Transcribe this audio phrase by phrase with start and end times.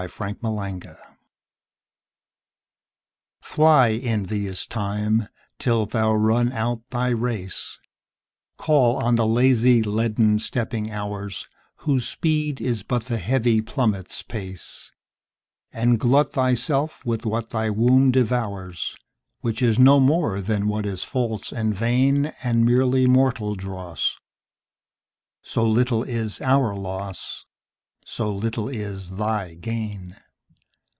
[0.07, 0.97] 205 On Time
[3.39, 5.27] FLY, envious Time,
[5.59, 12.81] till thou run out thy race:Call on the lazy leaden stepping Hours, Whose speed is
[12.81, 14.91] but the heavy plummet's pace;
[15.71, 18.97] And glut thyself with what thy womb devours,
[19.41, 24.17] Which is no more than what is false and vain, And merely mortal dross;
[25.43, 27.45] So little is our loss,
[28.03, 30.17] So little is thy gain!